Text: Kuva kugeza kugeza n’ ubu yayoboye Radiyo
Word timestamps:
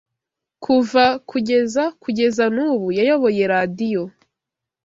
Kuva 0.63 1.03
kugeza 1.29 1.83
kugeza 2.03 2.43
n’ 2.55 2.57
ubu 2.71 2.87
yayoboye 2.97 3.43
Radiyo 3.53 4.03